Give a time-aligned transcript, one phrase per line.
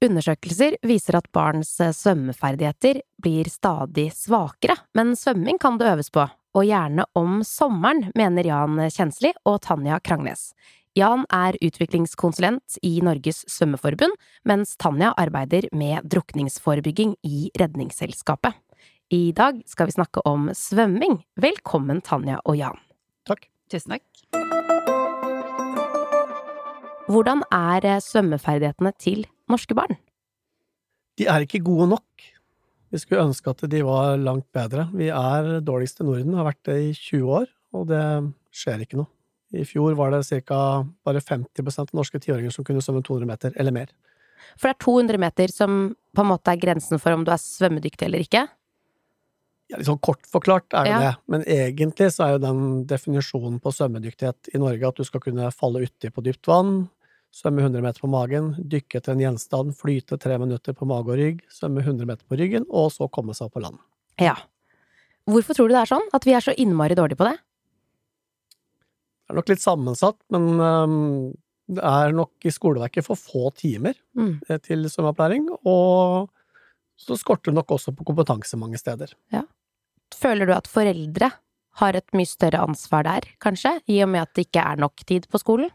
[0.00, 6.24] Undersøkelser viser at barns eh, svømmeferdigheter blir stadig svakere, men svømming kan det øves på,
[6.24, 10.54] og gjerne om sommeren, mener Jan Kjensli og Tanja Krangnes.
[10.96, 14.16] Jan er utviklingskonsulent i Norges svømmeforbund,
[14.48, 18.56] mens Tanja arbeider med drukningsforebygging i Redningsselskapet.
[19.12, 21.18] I dag skal vi snakke om svømming.
[21.36, 22.80] Velkommen, Tanja og Jan.
[23.28, 23.44] Takk.
[23.70, 24.06] Tusen takk.
[27.10, 29.98] Hvordan er eh, svømmeferdighetene til norske barn?
[31.20, 32.26] De er ikke gode nok.
[32.90, 34.88] Vi skulle ønske at de var langt bedre.
[34.96, 38.04] Vi er dårligst i Norden, har vært det i 20 år, og det
[38.56, 39.10] skjer ikke noe.
[39.54, 40.86] I fjor var det ca.
[41.06, 43.90] bare 50% av norske tiåringer som kunne svømme 200 meter eller mer.
[44.58, 47.42] For det er 200 meter som på en måte er grensen for om du er
[47.42, 48.46] svømmedyktig eller ikke?
[49.70, 51.00] Ja, litt sånn kort forklart er det Ja.
[51.00, 55.20] det, men egentlig så er jo den definisjonen på svømmedyktighet i Norge at du skal
[55.20, 56.88] kunne falle uti på dypt vann,
[57.34, 61.20] svømme 100 meter på magen, dykke til en gjenstand, flyte tre minutter på mage og
[61.20, 63.78] rygg, svømme 100 meter på ryggen, og så komme seg opp på land.
[64.20, 64.34] Ja.
[65.30, 66.08] Hvorfor tror du det er sånn?
[66.16, 67.36] At vi er så innmari dårlige på det?
[69.30, 70.96] Det er nok litt sammensatt, men um,
[71.70, 74.40] det er nok i skoleverket for få timer Mm.
[74.48, 76.30] eh, til svømmeopplæring, og
[76.98, 79.14] så skorter det nok også på kompetanse mange steder.
[80.18, 81.30] Føler du at foreldre
[81.78, 84.96] har et mye større ansvar der, kanskje, i og med at det ikke er nok
[85.06, 85.70] tid på skolen?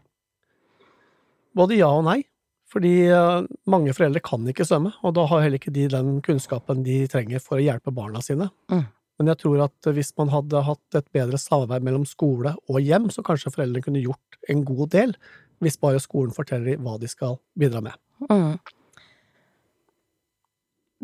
[1.56, 2.20] Både ja og nei,
[2.72, 6.82] fordi eh, mange foreldre kan ikke svømme, og da har heller ikke de den kunnskapen
[6.86, 8.50] de trenger for å hjelpe barna sine.
[8.72, 8.84] Mm.
[9.16, 13.08] Men jeg tror at hvis man hadde hatt et bedre samarbeid mellom skole og hjem,
[13.14, 15.14] så kanskje foreldrene kunne gjort en god del,
[15.64, 17.96] hvis bare skolen forteller dem hva de skal bidra med.
[18.28, 18.58] Mm.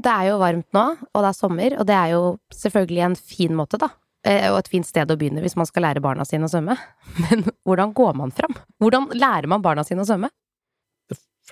[0.03, 2.23] Det er jo varmt nå, og det er sommer, og det er jo
[2.57, 3.89] selvfølgelig en fin måte, da.
[4.29, 6.77] eh, Og et fint sted å begynne hvis man skal lære barna sine å svømme.
[7.25, 8.57] Men hvordan går man fram?
[8.83, 10.33] Hvordan lærer man barna sine å svømme?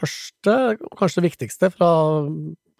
[0.00, 1.90] Første, og kanskje det viktigste fra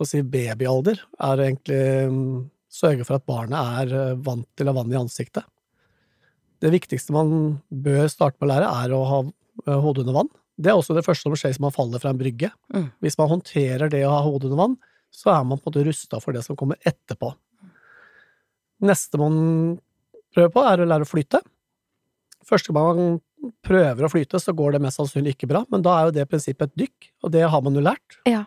[0.00, 2.36] å si babyalder, er egentlig mm,
[2.72, 5.44] sørge for at barnet er eh, vant til å ha vann i ansiktet.
[6.60, 10.32] Det viktigste man bør starte med å lære, er å ha eh, hodet under vann.
[10.60, 12.50] Det er også det første som skjer hvis man faller fra en brygge.
[12.72, 12.90] Mm.
[13.04, 14.80] Hvis man håndterer det å ha hodet under vann,
[15.10, 17.32] så er man på en måte rusta for det som kommer etterpå.
[18.86, 19.34] Neste man
[20.32, 21.40] prøver på, er å lære å flyte.
[22.46, 23.18] Første gang man
[23.64, 26.28] prøver å flyte, så går det mest sannsynlig ikke bra, men da er jo det
[26.30, 28.18] prinsippet et dykk, og det har man jo lært.
[28.28, 28.44] Ja.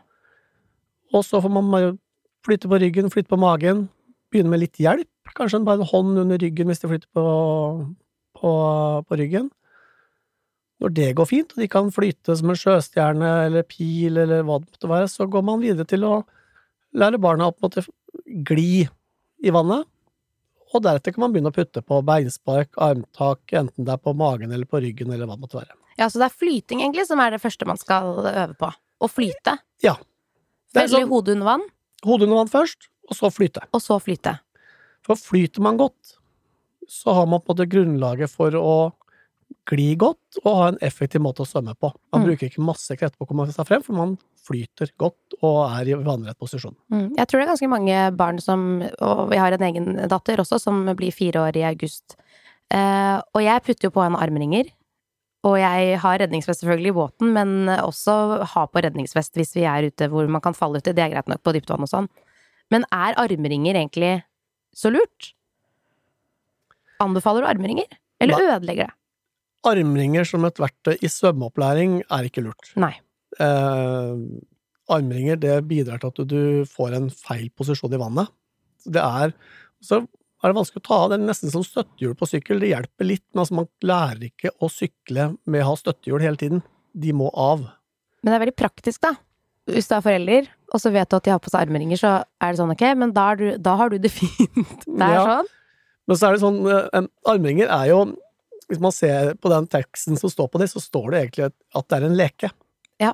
[1.13, 1.97] Og så får man
[2.45, 3.87] flytte på ryggen, flytte på magen,
[4.33, 7.25] begynne med litt hjelp, kanskje bare en hånd under ryggen hvis de flytter på,
[8.37, 8.53] på,
[9.07, 9.49] på ryggen.
[10.83, 14.59] Når det går fint, og de kan flyte som en sjøstjerne eller pil eller hva
[14.59, 16.17] det måtte være, så går man videre til å
[16.97, 17.69] lære barna å
[18.49, 18.83] gli
[19.43, 19.87] i vannet,
[20.77, 24.51] og deretter kan man begynne å putte på beinspark, armtak, enten det er på magen
[24.51, 25.77] eller på ryggen eller hva det måtte være.
[25.99, 28.71] Ja, så det er flyting egentlig som er det første man skal øve på.
[28.73, 29.57] Å flyte.
[29.83, 29.97] Ja.
[30.73, 31.67] Veldig sånn hodet under vann,
[32.05, 33.67] hodet under vann først, og så flyte.
[33.71, 34.37] og så flyte.
[35.03, 36.15] For flyter man godt,
[36.89, 38.75] så har man på en måte grunnlaget for å
[39.69, 41.91] gli godt og ha en effektiv måte å svømme på.
[42.11, 42.27] Man Mm.
[42.27, 45.87] bruker ikke masse krefter på å komme seg frem, for man flyter godt og er
[45.87, 46.75] i vannrett posisjon.
[46.91, 47.15] Mm.
[47.17, 50.59] Jeg tror det er ganske mange barn som Og vi har en egen datter også,
[50.59, 52.15] som blir fire år i august.
[52.71, 54.65] Eh, og jeg putter jo på en armringer.
[55.45, 59.89] Og jeg har redningsvest selvfølgelig i båten, men også ha på redningsvest hvis vi er
[59.91, 60.93] ute hvor man kan falle uti.
[60.93, 62.07] Det er greit nok på dypt vann og sånn.
[62.71, 64.23] Men er armringer egentlig
[64.73, 65.33] så lurt?
[67.03, 67.87] Anbefaler du armringer?
[68.21, 68.55] Eller Nei.
[68.55, 68.93] ødelegger det?
[69.67, 72.71] Armringer som et verktøy i svømmeopplæring er ikke lurt.
[72.79, 72.93] Nei.
[73.39, 74.17] Eh,
[74.93, 78.31] armringer det bidrar til at du får en feil posisjon i vannet.
[78.83, 79.31] Det er,
[79.83, 81.11] så er det vanskelig å ta av.
[81.13, 82.59] Det er nesten som støttehjul på sykkel.
[82.59, 86.39] Det hjelper litt, men altså man lærer ikke å sykle med å ha støttehjul hele
[86.41, 86.63] tiden.
[86.93, 87.63] De må av.
[88.23, 89.13] Men det er veldig praktisk, da.
[89.71, 92.09] Hvis du er forelder, og så vet du at de har på seg armringer, så
[92.43, 94.83] er det sånn ok, men da, du, da har du det fint.
[94.83, 95.23] Det er Ja.
[95.29, 95.51] sånn.
[96.11, 97.99] Men så er det sånn, eh, armringer er jo
[98.69, 101.87] Hvis man ser på den teksten som står på det, så står det egentlig at-
[101.89, 102.51] det er en leke.
[102.99, 103.13] Ja.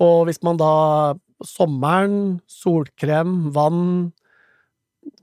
[0.00, 4.12] Og hvis man da sommeren, solkrem, vann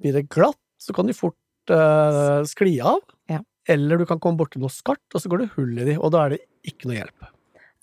[0.01, 1.35] Blir det glatt, så kan de fort
[1.69, 3.00] eh, skli av.
[3.29, 3.39] Ja.
[3.69, 6.12] Eller du kan komme borti noe skarpt, og så går det hull i de, og
[6.12, 7.27] da er det ikke noe hjelp.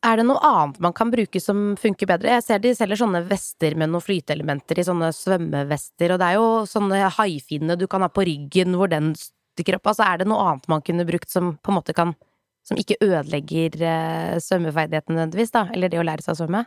[0.05, 2.35] Er det noe annet man kan bruke som funker bedre?
[2.35, 6.37] Jeg ser de selger sånne vester med noen flyteelementer i sånne svømmevester, og det er
[6.37, 9.15] jo sånne haifinne du kan ha på ryggen hvor den
[9.55, 9.91] stikker opp.
[9.93, 12.17] Altså er det noe annet man kunne brukt som på en måte kan
[12.65, 15.67] Som ikke ødelegger eh, svømmeferdighetene nødvendigvis, da?
[15.75, 16.63] Eller det å lære seg å svømme?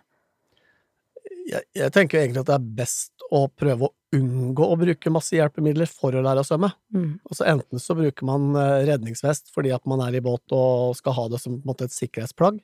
[1.47, 5.35] Jeg, jeg tenker egentlig at det er best å prøve å unngå å bruke masse
[5.35, 6.69] hjelpemidler for å lære å svømme.
[6.93, 7.17] Mm.
[7.25, 11.17] Altså enten så bruker man eh, redningsvest fordi at man er i båt og skal
[11.17, 12.61] ha det som måte et sikkerhetsplagg,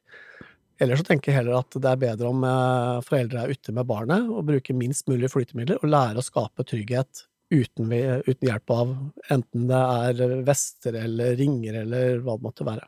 [0.82, 3.90] Eller så tenker jeg heller at det er bedre om eh, foreldre er ute med
[3.90, 8.74] barnet og bruker minst mulig flytemidler, og lærer å skape trygghet uten, vi, uten hjelp
[8.74, 8.94] av
[9.34, 12.88] enten det er vester eller ringer eller hva det måtte være.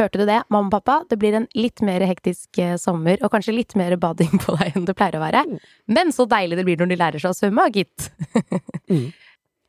[0.00, 0.96] Hørte du det, mamma og pappa?
[1.10, 4.78] Det blir en litt mer hektisk eh, sommer, og kanskje litt mer bading på deg
[4.78, 5.44] enn det pleier å være.
[5.50, 5.60] Mm.
[5.98, 8.10] Men så deilig det blir når de lærer seg å svømme, gitt.
[8.84, 9.06] Mm.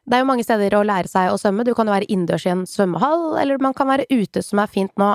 [0.06, 1.64] Det er jo mange steder å lære seg å svømme.
[1.66, 4.70] Du kan jo være innendørs i en svømmehall, eller man kan være ute, som er
[4.70, 5.14] fint nå.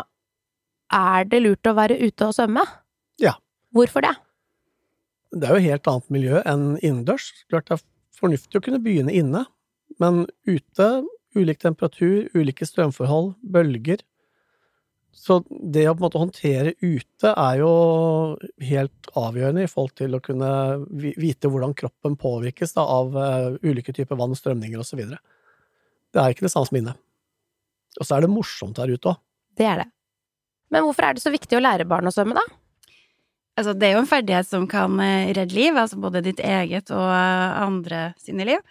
[0.97, 2.65] Er det lurt å være ute og svømme?
[3.23, 3.37] Ja.
[3.77, 4.15] Hvorfor det?
[5.31, 7.29] Det er jo et helt annet miljø enn innendørs.
[7.53, 7.85] Klart det er
[8.21, 9.45] fornuftig å kunne begynne inne,
[10.01, 10.89] men ute,
[11.37, 14.03] ulik temperatur, ulike strømforhold, bølger.
[15.11, 17.71] Så det å på en måte håndtere ute er jo
[18.63, 20.51] helt avgjørende i forhold til å kunne
[20.95, 25.03] vite hvordan kroppen påvirkes da, av eh, ulike typer vann, strømninger osv.
[25.11, 26.95] Det er ikke det samme som inne.
[27.99, 29.19] Og så er det morsomt her ute òg.
[29.59, 29.89] Det er det.
[30.71, 32.60] Men hvorfor er det så viktig å lære barn å svømme, da?
[33.61, 36.89] Altså, det er jo en ferdighet som kan eh, redde liv, altså både ditt eget
[36.97, 38.63] og eh, andre sine liv.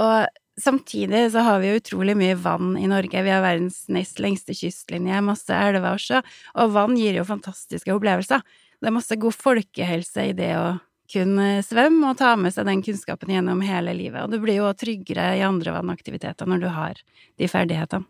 [0.00, 0.24] Og
[0.58, 3.20] samtidig så har vi jo utrolig mye vann i Norge.
[3.26, 8.40] Vi har verdens nest lengste kystlinje, masse elver og og vann gir jo fantastiske opplevelser.
[8.80, 10.66] Det er masse god folkehelse i det å
[11.12, 14.72] kunne svømme og ta med seg den kunnskapen gjennom hele livet, og du blir jo
[14.76, 17.00] tryggere i andre vannaktiviteter når du har
[17.40, 18.08] de ferdighetene.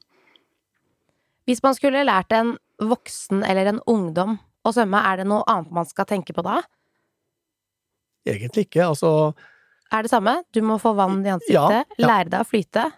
[1.49, 4.37] Hvis man skulle lært en voksen eller en ungdom
[4.67, 6.61] å svømme, er det noe annet man skal tenke på da?
[8.29, 8.89] Egentlig ikke.
[8.89, 9.33] Altså,
[9.95, 10.43] Er det samme?
[10.53, 12.07] Du må få vann i ansiktet, Ja, ja.
[12.11, 12.91] lære deg å flyte.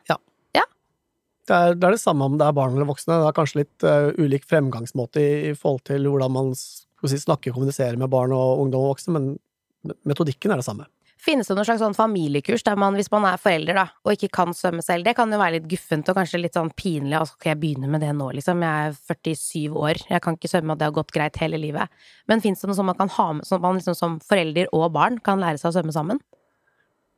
[1.50, 3.18] det er, det er det samme om det er barn eller voksne.
[3.22, 7.50] Det er kanskje litt uh, ulik fremgangsmåte i, i forhold til hvordan man si, snakker
[7.50, 10.86] og kommuniserer med barn og ungdom og voksne, men metodikken er det samme.
[11.20, 14.30] Finnes det noen slags sånn familiekurs der man, hvis man er forelder da, og ikke
[14.38, 17.36] kan svømme selv, det kan jo være litt guffent og kanskje litt sånn pinlig, altså
[17.36, 20.72] skal jeg begynne med det nå, liksom, jeg er 47 år, jeg kan ikke svømme
[20.72, 21.92] og det har gått greit hele livet.
[22.30, 24.88] Men finnes det noe som man kan ha med, som man liksom som forelder og
[24.96, 26.22] barn kan lære seg å svømme sammen?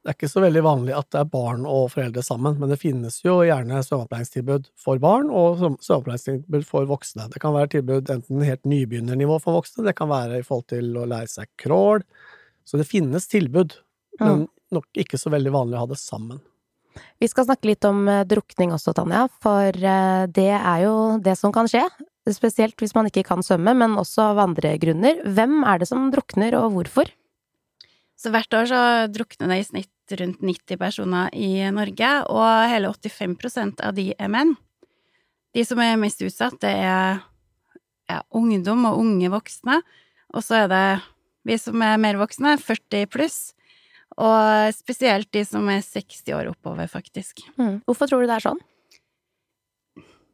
[0.02, 2.81] Det er ikke så veldig vanlig at det er barn og foreldre sammen, men det
[2.82, 7.28] finnes jo gjerne svømmeopplæringstilbud for barn og svøm- svømmeopplæringstilbud for voksne.
[7.31, 10.90] Det kan være tilbud enten helt nybegynnernivå for voksne, det kan være i forhold til
[10.98, 12.02] å lære seg crawl.
[12.66, 13.78] Så det finnes tilbud,
[14.20, 16.41] men nok ikke så veldig vanlig å ha det sammen.
[17.23, 21.37] Vi skal snakke litt om eh, drukning også, Tanja, for eh, det er jo det
[21.41, 21.85] som kan skje.
[22.31, 25.23] Spesielt hvis man ikke kan svømme, men også av andre grunner.
[25.25, 27.11] Hvem er det som drukner, og hvorfor?
[28.19, 32.93] Så hvert år så drukner det i snitt rundt 90 personer i Norge, og hele
[32.93, 34.55] 85% av de er menn.
[35.56, 37.23] De som er mest utsatt, det er
[38.11, 39.81] ja, ungdom og unge voksne,
[40.32, 40.85] og så er det
[41.49, 43.41] vi som er mer voksne, 40 pluss,
[44.22, 47.42] og spesielt de som er 60 år oppover, faktisk.
[47.88, 48.60] Hvorfor tror du det er sånn?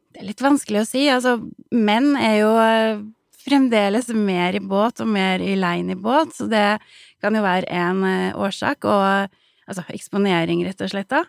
[0.09, 1.05] Det er litt vanskelig å si.
[1.09, 1.37] Altså,
[1.73, 3.01] menn er jo eh,
[3.45, 6.79] fremdeles mer i båt og mer i lein i båt, så det
[7.23, 11.25] kan jo være en eh, årsak, og altså eksponering, rett og slett, da.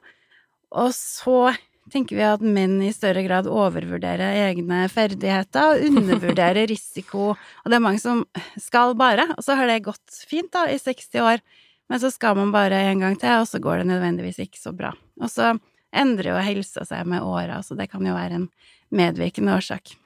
[0.81, 1.53] Og så
[1.91, 7.79] tenker vi at menn i større grad overvurderer egne ferdigheter og undervurderer risiko, og det
[7.79, 8.25] er mange som
[8.61, 11.45] skal bare, og så har det gått fint, da, i 60 år,
[11.91, 14.73] men så skal man bare en gang til, og så går det nødvendigvis ikke så
[14.77, 14.93] bra.
[15.21, 15.53] Og så
[15.91, 18.49] endrer jo helsa seg med åra, så det kan jo være en
[18.95, 19.97] medvirkende årsak.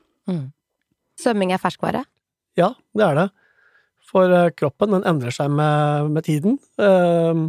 [1.20, 2.06] Svømming er ferskvare?
[2.56, 3.26] Ja, det er det.
[4.04, 6.56] For eh, kroppen den endrer seg med, med tiden.
[6.80, 7.44] Eh,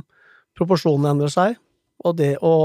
[0.57, 1.57] proporsjonene endrer seg,
[2.03, 2.55] og det å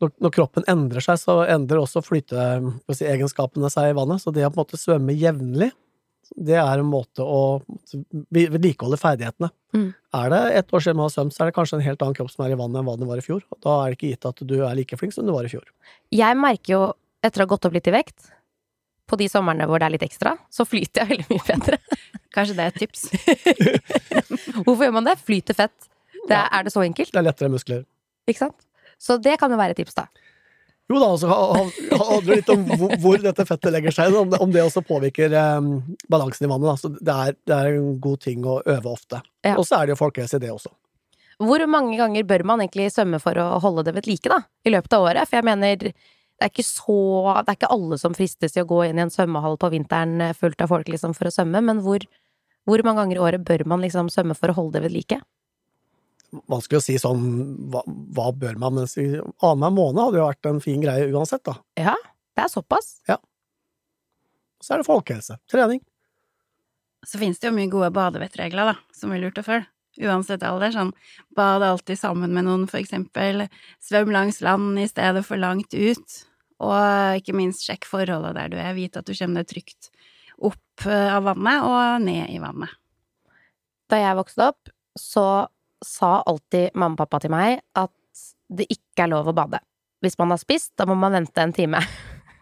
[0.00, 4.22] når, når kroppen endrer seg, så endrer også flyteegenskapene seg i vannet.
[4.22, 5.68] Så det å på en måte svømme jevnlig,
[6.36, 7.60] det er en måte å
[8.32, 9.50] vedlikeholde ferdighetene.
[9.74, 9.88] Mm.
[10.16, 12.16] Er det ett år siden man har svømt, så er det kanskje en helt annen
[12.16, 13.42] kropp som er i vannet enn hva den var i fjor.
[13.50, 15.52] Og da er det ikke gitt at du er like flink som du var i
[15.52, 15.66] fjor.
[16.14, 16.82] Jeg merker jo,
[17.22, 18.30] etter å ha gått opp litt i vekt,
[19.10, 21.78] på de somrene hvor det er litt ekstra, så flyter jeg veldig mye bedre.
[22.36, 23.08] Kanskje det er et tips.
[24.64, 25.16] Hvorfor gjør man det?
[25.26, 25.88] Flyter fett.
[26.28, 26.48] Det er, Ja.
[26.60, 27.10] er det så enkelt?
[27.10, 27.82] Det er lettere muskler.
[28.30, 28.66] Ikke sant?
[29.00, 30.06] Så det kan jo være et tips, da.
[30.90, 34.50] Jo da, altså handler litt om hvor, hvor dette fettet legger seg, om det, om
[34.50, 35.68] det også påvirker eh,
[36.10, 36.72] balansen i vannet.
[36.72, 39.22] Altså, det er, det er en god ting å øve ofte.
[39.46, 39.54] Ja.
[39.54, 40.72] Og så er det jo folkehelse i det også.
[41.40, 44.42] Hvor mange ganger bør man egentlig svømme for å holde det ved like, da?
[44.66, 45.30] I løpet av året?
[45.30, 46.96] For jeg mener, det er ikke så
[47.38, 50.20] Det er ikke alle som fristes til å gå inn i en svømmehall på vinteren
[50.26, 52.04] eh, fullt av folk liksom for å svømme, men hvor,
[52.68, 55.20] hvor mange ganger i året bør man liksom svømme for å holde det ved like?
[56.50, 57.24] Vanskelig å si sånn
[57.72, 57.82] hva,
[58.14, 61.56] hva bør man, men si, annenhver måned hadde jo vært en fin greie uansett, da.
[61.80, 61.96] Ja,
[62.36, 63.00] det er såpass.
[64.60, 65.38] Så er det folkehelse.
[65.50, 65.82] Trening.
[67.06, 69.66] Så finnes det jo mye gode badevettregler, da, som er lurt å følge.
[70.00, 70.92] Uansett alder, sånn
[71.34, 73.48] bad alltid sammen med noen, for eksempel.
[73.82, 76.20] Svøm langs land i stedet for langt ut.
[76.62, 80.60] Og ikke minst sjekk forholdet der du er, Vit at du kommer deg trygt opp
[80.80, 82.72] opp eh, av vannet og ned i vannet.
[83.90, 85.46] Da jeg vokste opp, så
[85.84, 87.92] sa alltid mamma og pappa til meg at
[88.50, 89.60] det ikke er lov å bade.
[90.04, 91.80] Hvis man har spist, da må man vente en time.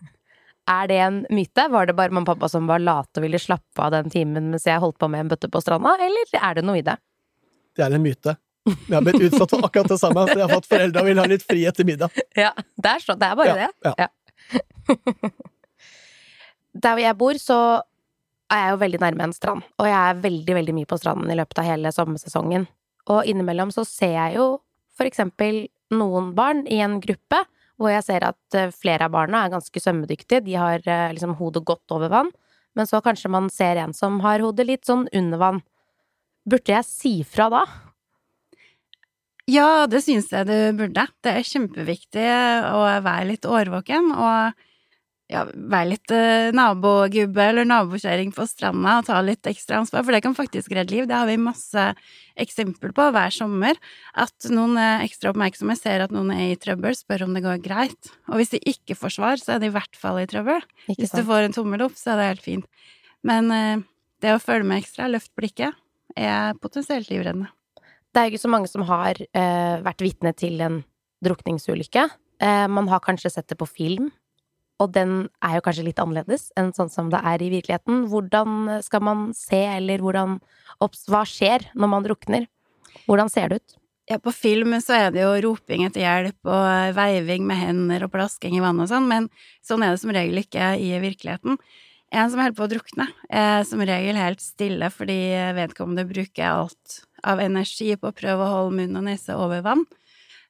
[0.78, 1.68] er det en myte?
[1.71, 4.50] Var det bare mamma og pappa som var late og ville slappe av den timen
[4.52, 6.97] mens jeg holdt på med en bøtte på stranda, eller er det noe i det?
[7.76, 8.37] Det er en myte.
[8.68, 11.21] Jeg har blitt utsatt for akkurat det samme, så jeg har fått foreldre og vil
[11.23, 12.16] ha litt fri etter middag.
[12.37, 13.95] Ja, det er, så, det er bare Ja, det.
[14.02, 14.09] ja.
[16.78, 17.59] Der hvor jeg bor, så
[18.52, 21.33] er jeg jo veldig nærme en strand, og jeg er veldig, veldig mye på stranden
[21.33, 22.66] i løpet av hele sommersesongen.
[23.08, 24.48] Og innimellom så ser jeg jo
[24.98, 27.40] for eksempel noen barn i en gruppe
[27.78, 31.36] hvor jeg ser at eh, flere av barna er ganske svømmedyktige, de har eh, liksom
[31.38, 32.32] hodet godt over vann,
[32.74, 35.60] men så kanskje man ser en som har hodet litt sånn under vann.
[36.48, 37.62] Burde jeg si fra da?
[39.48, 41.06] Ja, det syns jeg du burde.
[41.24, 42.26] Det er kjempeviktig
[42.74, 44.58] å være litt årvåken og
[45.28, 50.16] ja, være litt eh, nabogubbe eller nabokjerring på stranda og ta litt ekstra ansvar, for
[50.16, 51.08] det kan faktisk redde liv.
[51.08, 51.85] Det har vi masse
[52.40, 53.76] eksempel på hver sommer.
[54.16, 57.61] At noen er ekstra oppmerksomme, ser at noen er i trøbbel, spør om det går
[57.64, 58.12] greit.
[58.32, 60.64] Og hvis de ikke får svar, så er de i hvert fall i trøbbel.
[60.94, 62.87] Hvis du får en tommel opp, så er det helt fint.
[63.28, 63.85] Men eh,
[64.25, 65.76] det å følge med ekstra, løft blikket,
[66.16, 67.50] er potensielt livreddende.
[68.08, 70.80] Det er jo ikke så mange som har eh, vært vitne til en
[71.25, 72.06] drukningsulykke.
[72.40, 74.08] Eh, man har kanskje sett det på film,
[74.78, 78.06] og den er jo kanskje litt annerledes enn sånn som det er i virkeligheten.
[78.12, 80.38] Hvordan skal man se, eller hvordan
[80.78, 82.47] Hva skjer når man drukner?
[83.08, 83.78] Hvordan ser det ut?
[84.08, 88.12] Ja, på film så er det jo roping etter hjelp og veiving med hender og
[88.14, 89.26] plasking i vannet og sånn, men
[89.61, 91.58] sånn er det som regel ikke i virkeligheten.
[92.08, 95.18] En som holder på å drukne, er som regel helt stille fordi
[95.58, 99.85] vedkommende bruker alt av energi på å prøve å holde munn og nese over vann,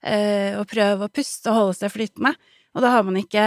[0.06, 2.37] eh, og prøve å puste og holde seg flytende.
[2.78, 3.44] Og da har man ikke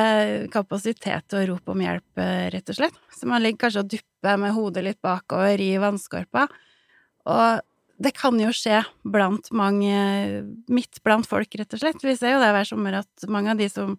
[0.51, 2.97] kapasitet til å rope om hjelp, eh, rett og slett.
[3.15, 6.49] Så man ligger kanskje og dupper med hodet litt bakover i vannskorpa.
[7.31, 7.61] Og
[8.01, 9.95] det kan jo skje blant mange
[10.67, 12.03] Midt blant folk, rett og slett.
[12.03, 13.95] Vi ser jo det hver sommer at mange av de som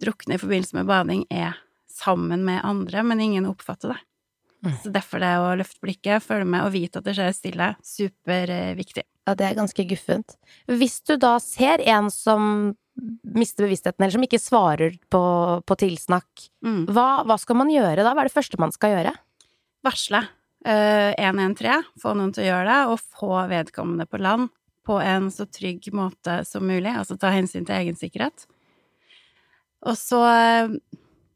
[0.00, 1.58] drukner i forbindelse med bading, er
[1.92, 4.00] sammen med andre, men ingen oppfatter det.
[4.64, 4.76] Mm.
[4.82, 9.04] Så derfor det å løfte blikket, følge med og vite at det skjer stille, superviktig.
[9.28, 10.36] Ja, det er ganske guffent.
[10.68, 12.72] Hvis du da ser en som
[13.36, 15.22] mister bevisstheten, eller som ikke svarer på,
[15.66, 16.84] på tilsnakk, Mm.
[16.92, 18.12] hva, hva skal man gjøre da?
[18.12, 19.12] Hva er det første man skal gjøre?
[19.86, 20.20] Varsle
[20.66, 24.50] eh, 113, få noen til å gjøre det, og få vedkommende på land
[24.86, 28.46] på en så trygg måte som mulig, altså ta hensyn til egen sikkerhet.
[29.86, 30.20] Og så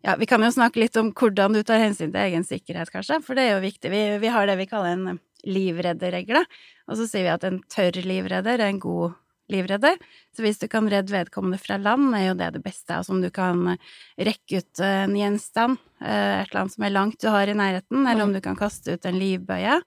[0.04, 3.22] Ja, vi kan jo snakke litt om hvordan du tar hensyn til egen sikkerhet, kanskje,
[3.24, 3.88] for det er jo viktig.
[3.88, 6.42] Vi, vi har det vi kaller en livredderregle,
[6.84, 9.14] og så sier vi at en tørr livredder er en god
[9.52, 9.98] livredder.
[10.34, 12.96] Så hvis du kan redde vedkommende fra land, er jo det det beste.
[12.96, 13.76] Altså om du kan
[14.16, 18.06] rekke ut en gjenstand, eh, et eller annet som er langt du har i nærheten,
[18.06, 19.80] eller om du kan kaste ut en livbøye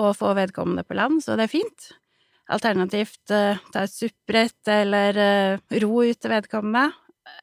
[0.00, 1.90] og få vedkommende på land, så det er fint.
[2.50, 6.90] Alternativt eh, ta et suppbrett eller eh, ro ut til vedkommende.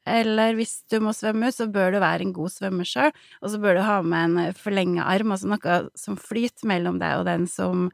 [0.07, 3.11] Eller hvis du må svømme ut, så bør du være en god svømmer sjøl,
[3.41, 7.21] og så bør du ha med en forlenga arm, altså noe som flyter mellom deg
[7.21, 7.87] og den som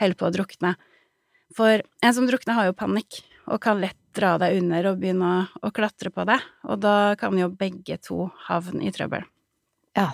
[0.00, 0.74] holder på å drukne.
[1.54, 5.32] For en som drukner, har jo panikk, og kan lett dra deg under og begynne
[5.60, 9.26] å, klatre på deg, og da kan jo begge to havne i trøbbel.
[9.96, 10.10] Ja.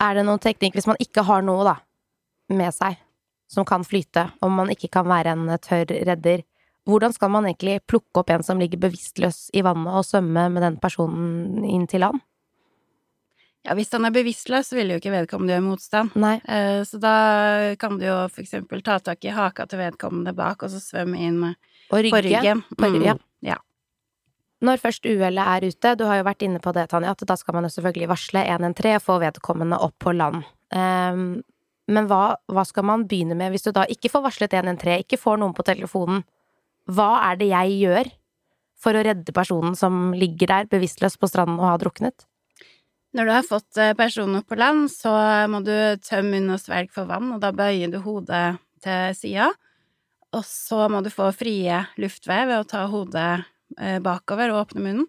[0.00, 1.76] Er det noen teknikk hvis man ikke har noe, da,
[2.52, 2.98] med seg,
[3.50, 6.44] som kan flyte, om man ikke kan være en tørr redder?
[6.88, 10.64] Hvordan skal man egentlig plukke opp en som ligger bevisstløs i vannet, og svømme med
[10.64, 12.22] den personen inn til land?
[13.66, 16.14] Ja, hvis han er bevisstløs, så vil jo ikke vedkommende gjøre motstand.
[16.16, 16.36] Nei.
[16.48, 20.62] Eh, Så da kan du jo for eksempel ta tak i haka til vedkommende bak,
[20.64, 21.42] og så svømme inn
[21.90, 22.62] på ryggen.
[22.76, 23.14] På, Mm, ja.
[23.42, 23.56] ja.
[24.62, 27.36] Når først uhellet er ute, du har jo vært inne på det, Tanja, at da
[27.36, 30.44] skal man jo selvfølgelig varsle 113 og få vedkommende opp på land.
[30.72, 31.42] Um,
[31.88, 35.18] men hva, hva skal man begynne med hvis du da ikke får varslet 113, ikke
[35.18, 36.24] får noen på telefonen?
[36.88, 38.10] Hva er det jeg gjør
[38.80, 42.26] for å redde personen som ligger der bevisstløs på stranden og har druknet?
[43.16, 45.12] Når du har fått eh, personen opp på land, så
[45.50, 45.74] må du
[46.06, 49.50] tømme munn og svelg for vann, og da bøyer du hodet til sida.
[50.36, 53.42] Og så må du få frie luftveier ved å ta hodet
[53.78, 55.08] eh, bakover og åpne munnen.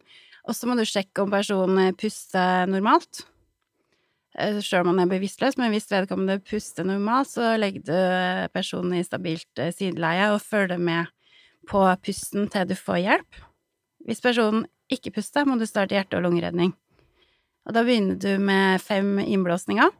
[0.49, 3.21] Og så må du sjekke om personen puster normalt.
[4.33, 8.97] Sjøl om han er bevisstløs, men hvis vedkommende puster normalt, så legger du eh, personen
[8.97, 11.11] i stabilt eh, sideleie og følger med
[11.69, 13.41] på pusten til du får hjelp.
[14.07, 16.73] Hvis personen ikke puster, må du starte hjerte- og lungeredning.
[17.67, 19.91] Og da begynner du med fem innblåsninger,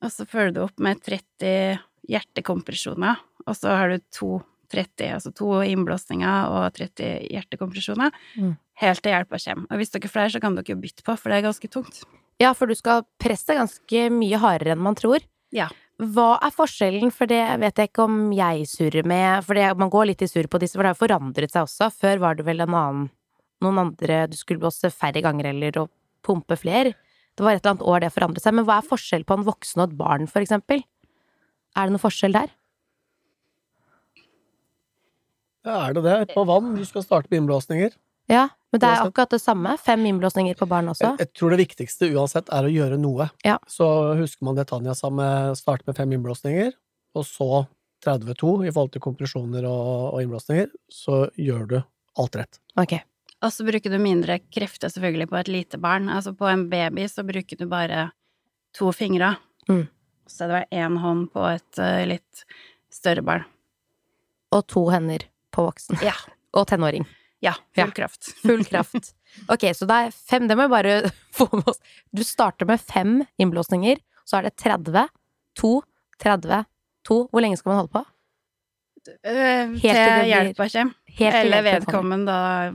[0.00, 4.30] og så følger du opp med 30 hjertekompresjoner, og så har du to
[4.70, 8.56] 30, altså to innblåsninger og 30 hjertekompresjoner, Mm.
[8.78, 9.66] helt til hjelpa kommer.
[9.70, 12.04] Og hvis dere er flere, så kan dere bytte på, for det er ganske tungt.
[12.40, 15.18] Ja, for du skal presse ganske mye hardere enn man tror.
[15.52, 15.68] Ja.
[16.00, 19.90] Hva er forskjellen, for det vet jeg ikke om jeg surrer med, for det, man
[19.90, 21.90] går litt i surr på disse, for det har jo forandret seg også.
[21.92, 23.10] Før var det vel en annen,
[23.60, 25.90] noen andre, du skulle blåse færre ganger eller og
[26.26, 26.92] pumpe fler.
[27.36, 29.46] Det var et eller annet år det forandret seg, men hva er forskjell på en
[29.46, 30.82] voksen og et barn, for eksempel?
[31.78, 32.52] Er det noe forskjell der?
[35.66, 36.16] Ja, er det det?
[36.34, 37.92] På vann, du skal starte med innblåsninger.
[38.30, 39.74] Ja, men det er akkurat det samme.
[39.82, 41.12] Fem innblåsninger på barn også.
[41.12, 43.26] Jeg, jeg tror det viktigste uansett er å gjøre noe.
[43.46, 43.58] Ja.
[43.68, 43.86] Så
[44.20, 46.72] husker man det Tanja sa med starte med fem innblåsninger,
[47.18, 47.64] og så
[48.06, 51.78] 32 i forhold til kompresjoner og, og innblåsninger, så gjør du
[52.20, 52.60] alt rett.
[52.80, 52.96] Ok.
[53.40, 56.10] Og så bruker du mindre krefter selvfølgelig på et lite barn.
[56.12, 58.10] Altså på en baby så bruker du bare
[58.76, 59.34] to fingre.
[59.68, 59.86] Mm.
[60.28, 62.44] Så det bare én hånd på et eh, litt
[62.92, 63.46] større barn.
[64.52, 65.98] Og to hender på voksen.
[66.04, 66.14] Ja.
[66.58, 67.06] Og tenåring.
[67.40, 67.86] Ja, Ja.
[67.86, 68.28] full kraft.
[68.44, 69.14] Full kraft.
[69.48, 70.94] Ok, så det er fem, det må vi bare
[71.36, 71.78] få med oss.
[72.12, 73.96] Du starter med fem innblåsninger,
[74.28, 75.06] så er det 30,
[75.56, 75.70] 2,
[76.20, 76.64] 30,
[77.08, 77.20] 2.
[77.32, 78.02] Hvor lenge skal man holde på?
[79.24, 80.96] Eh, Helt til hjelpa kommer.
[81.40, 82.74] Eller vedkommende da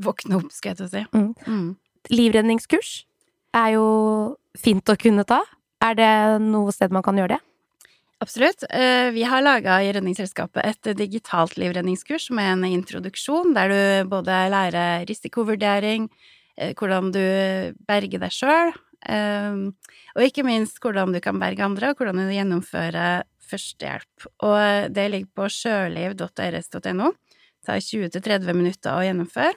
[0.00, 1.02] våkner opp, skal jeg til å si.
[1.14, 1.32] Mm.
[1.46, 1.68] Mm.
[2.12, 2.92] Livredningskurs
[3.56, 3.88] er jo
[4.58, 5.42] fint å kunne ta.
[5.84, 6.12] Er det
[6.44, 7.42] noe sted man kan gjøre det?
[8.24, 8.64] Absolutt.
[8.70, 14.38] Eh, Vi har laga i Redningsselskapet et digitalt livredningskurs med en introduksjon, der du både
[14.52, 16.08] lærer risikovurdering,
[16.56, 18.74] eh, hvordan du berger deg sjøl,
[19.04, 24.28] og ikke minst hvordan du kan berge andre, og hvordan du gjennomfører førstehjelp.
[24.46, 27.10] Og det ligger på sjøliv.rs.no.
[27.12, 29.52] Det tar 20-30 minutter å gjennomføre.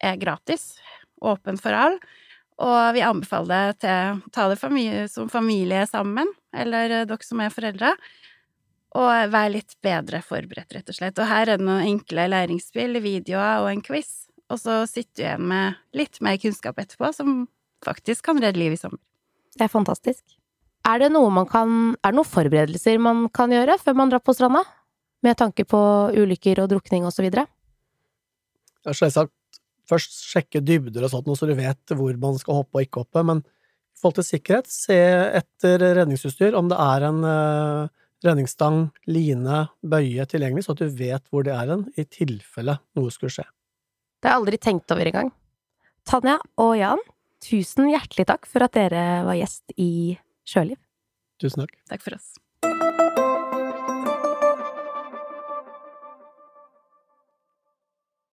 [0.00, 0.74] Er gratis.
[1.20, 1.98] Åpen for all,
[2.60, 7.40] Og vi anbefaler det til ta det familie, som familie sammen, eller eh, dere som
[7.40, 7.94] er foreldre.
[9.00, 11.20] Og være litt bedre forberedt, rett og slett.
[11.20, 14.26] Og her er det noen enkle læringsspill, videoer og en quiz.
[14.50, 17.46] Og så sitter du igjen med litt mer kunnskap etterpå, som
[17.86, 19.00] faktisk kan redde liv i sommer.
[19.56, 20.24] Det er fantastisk.
[20.88, 24.22] Er det noe man kan Er det noen forberedelser man kan gjøre før man drar
[24.24, 24.64] på stranda?
[25.22, 25.80] Med tanke på
[26.16, 27.44] ulykker og drukning og så videre?
[28.86, 29.32] Har selvsagt
[29.90, 33.04] først sjekke dybder og sånt, noe så du vet hvor man skal hoppe og ikke
[33.04, 34.98] hoppe, men i forhold til sikkerhet, se
[35.40, 37.90] etter redningsutstyr, om det er en uh,
[38.24, 43.12] redningsstang, line, bøye tilgjengelig, så at du vet hvor det er hen, i tilfelle noe
[43.12, 43.46] skulle skje.
[44.20, 45.32] Det har jeg aldri tenkt over engang.
[46.08, 47.02] Tanja og Jan,
[47.44, 49.90] tusen hjertelig takk for at dere var gjest i
[50.48, 50.80] Sjøliv.
[51.40, 51.76] Tusen takk.
[51.88, 52.34] Takk for oss.